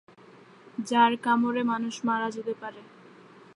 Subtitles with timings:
[0.89, 2.81] যার কামড়ে মানুষ মারা যেতে পারে।